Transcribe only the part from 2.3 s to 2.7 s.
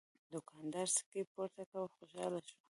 شو.